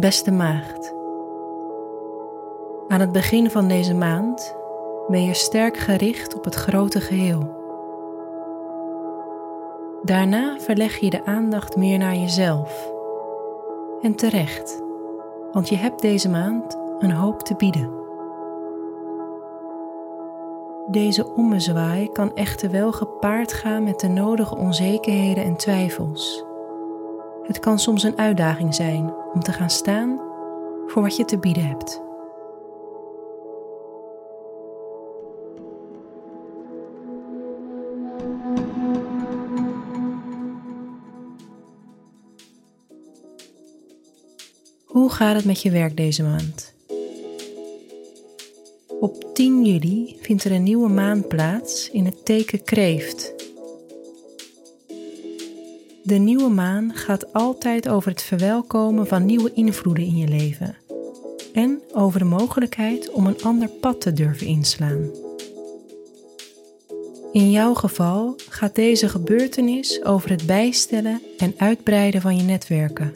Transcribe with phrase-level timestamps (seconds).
[0.00, 0.94] Beste maagd,
[2.88, 4.56] aan het begin van deze maand
[5.08, 7.54] ben je sterk gericht op het grote geheel.
[10.02, 12.92] Daarna verleg je de aandacht meer naar jezelf.
[14.02, 14.82] En terecht,
[15.52, 17.90] want je hebt deze maand een hoop te bieden.
[20.86, 26.44] Deze ommezwaai kan echter wel gepaard gaan met de nodige onzekerheden en twijfels.
[27.42, 30.20] Het kan soms een uitdaging zijn om te gaan staan
[30.86, 32.00] voor wat je te bieden hebt.
[44.84, 46.74] Hoe gaat het met je werk deze maand?
[49.00, 53.34] Op 10 juli vindt er een nieuwe maan plaats in het teken Kreeft.
[56.02, 60.76] De nieuwe maan gaat altijd over het verwelkomen van nieuwe invloeden in je leven
[61.52, 65.10] en over de mogelijkheid om een ander pad te durven inslaan.
[67.32, 73.14] In jouw geval gaat deze gebeurtenis over het bijstellen en uitbreiden van je netwerken.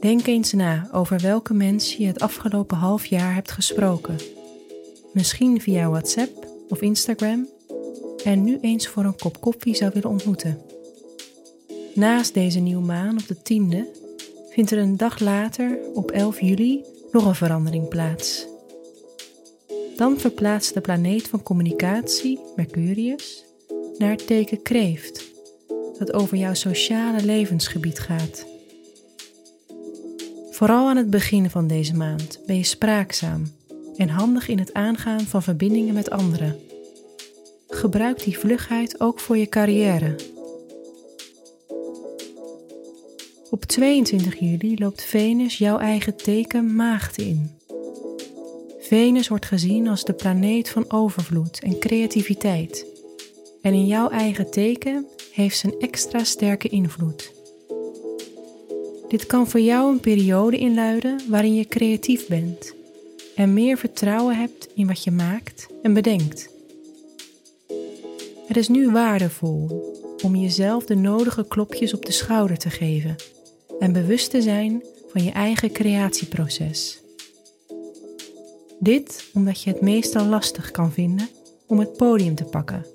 [0.00, 4.16] Denk eens na over welke mensen je het afgelopen half jaar hebt gesproken.
[5.12, 7.48] Misschien via WhatsApp of Instagram
[8.24, 10.69] en nu eens voor een kop koffie zou willen ontmoeten.
[12.00, 13.78] Naast deze nieuwe maan op de 10e
[14.50, 18.46] vindt er een dag later, op 11 juli, nog een verandering plaats.
[19.96, 23.44] Dan verplaatst de planeet van communicatie, Mercurius,
[23.98, 25.24] naar het teken Kreeft,
[25.98, 28.46] dat over jouw sociale levensgebied gaat.
[30.50, 33.42] Vooral aan het begin van deze maand ben je spraakzaam
[33.96, 36.58] en handig in het aangaan van verbindingen met anderen.
[37.68, 40.16] Gebruik die vlugheid ook voor je carrière.
[43.50, 47.50] Op 22 juli loopt Venus jouw eigen teken Maagd in.
[48.80, 52.86] Venus wordt gezien als de planeet van overvloed en creativiteit.
[53.62, 57.32] En in jouw eigen teken heeft ze een extra sterke invloed.
[59.08, 62.74] Dit kan voor jou een periode inluiden waarin je creatief bent
[63.34, 66.50] en meer vertrouwen hebt in wat je maakt en bedenkt.
[68.46, 69.88] Het is nu waardevol
[70.22, 73.16] om jezelf de nodige klopjes op de schouder te geven
[73.80, 74.82] en bewust te zijn
[75.12, 77.00] van je eigen creatieproces.
[78.78, 81.28] Dit omdat je het meestal lastig kan vinden
[81.66, 82.86] om het podium te pakken,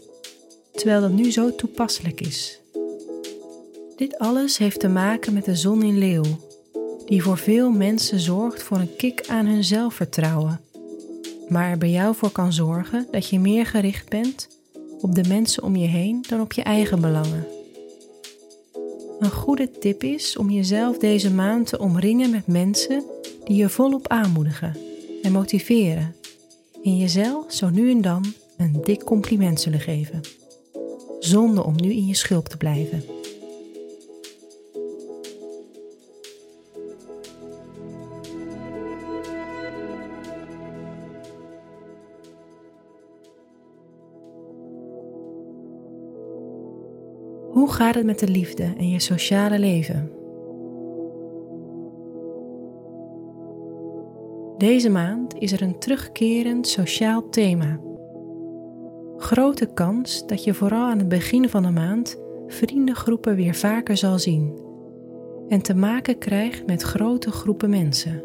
[0.73, 2.59] terwijl dat nu zo toepasselijk is.
[3.95, 6.39] Dit alles heeft te maken met de zon in leeuw,
[7.05, 10.61] die voor veel mensen zorgt voor een kick aan hun zelfvertrouwen,
[11.47, 14.47] maar er bij jou voor kan zorgen dat je meer gericht bent
[15.01, 17.54] op de mensen om je heen dan op je eigen belangen.
[19.25, 23.03] Een goede tip is om jezelf deze maand te omringen met mensen
[23.43, 24.77] die je volop aanmoedigen
[25.21, 26.15] en motiveren
[26.83, 28.25] en jezelf zo nu en dan
[28.57, 30.21] een dik compliment zullen geven,
[31.19, 33.14] zonder om nu in je schulp te blijven.
[47.55, 50.11] Hoe gaat het met de liefde en je sociale leven?
[54.57, 57.79] Deze maand is er een terugkerend sociaal thema.
[59.17, 64.19] Grote kans dat je vooral aan het begin van de maand vriendengroepen weer vaker zal
[64.19, 64.59] zien
[65.47, 68.23] en te maken krijgt met grote groepen mensen.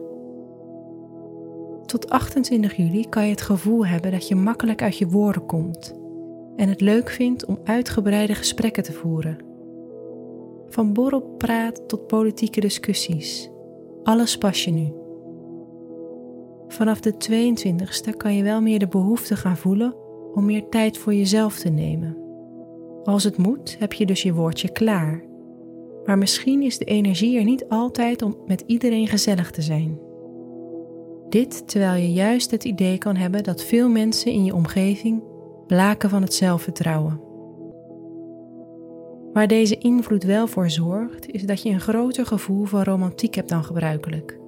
[1.86, 5.99] Tot 28 juli kan je het gevoel hebben dat je makkelijk uit je woorden komt
[6.60, 9.38] en het leuk vindt om uitgebreide gesprekken te voeren.
[10.69, 13.50] Van borrelpraat tot politieke discussies.
[14.03, 14.93] Alles pas je nu.
[16.69, 19.94] Vanaf de 22e kan je wel meer de behoefte gaan voelen
[20.34, 22.16] om meer tijd voor jezelf te nemen.
[23.04, 25.24] Als het moet, heb je dus je woordje klaar.
[26.04, 29.98] Maar misschien is de energie er niet altijd om met iedereen gezellig te zijn.
[31.28, 35.29] Dit terwijl je juist het idee kan hebben dat veel mensen in je omgeving
[35.70, 37.20] blaken van het zelfvertrouwen.
[39.32, 43.48] Waar deze invloed wel voor zorgt, is dat je een groter gevoel van romantiek hebt
[43.48, 44.38] dan gebruikelijk.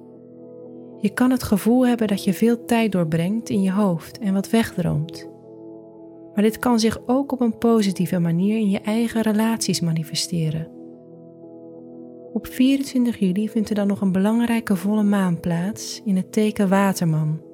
[0.99, 4.49] Je kan het gevoel hebben dat je veel tijd doorbrengt in je hoofd en wat
[4.49, 5.29] wegdroomt.
[6.33, 10.67] Maar dit kan zich ook op een positieve manier in je eigen relaties manifesteren.
[12.33, 16.69] Op 24 juli vindt er dan nog een belangrijke volle maan plaats in het teken
[16.69, 17.51] Waterman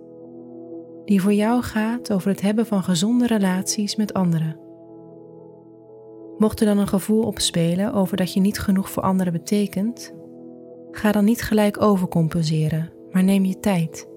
[1.10, 4.60] die voor jou gaat over het hebben van gezonde relaties met anderen.
[6.38, 10.14] Mocht er dan een gevoel opspelen over dat je niet genoeg voor anderen betekent,
[10.92, 14.08] Ga dan niet gelijk overcompenseren, maar neem je tijd.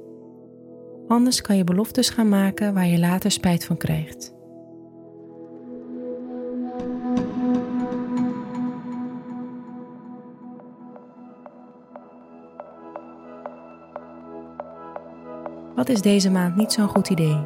[1.09, 4.35] Anders kan je beloftes gaan maken waar je later spijt van krijgt.
[15.75, 17.41] Wat is deze maand niet zo'n goed idee?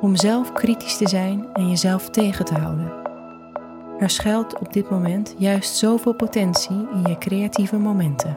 [0.00, 2.92] Om zelf kritisch te zijn en jezelf tegen te houden.
[3.98, 8.36] Er schuilt op dit moment juist zoveel potentie in je creatieve momenten.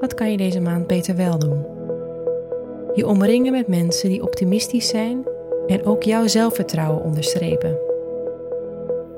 [0.00, 1.66] Wat kan je deze maand beter wel doen?
[2.94, 5.24] Je omringen met mensen die optimistisch zijn
[5.68, 7.78] en ook jouw zelfvertrouwen onderstrepen.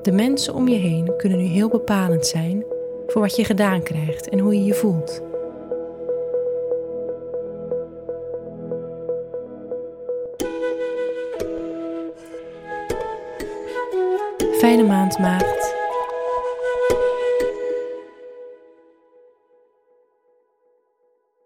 [0.03, 2.65] De mensen om je heen kunnen nu heel bepalend zijn
[3.07, 5.23] voor wat je gedaan krijgt en hoe je je voelt.
[14.59, 15.80] Fijne maand, maagd.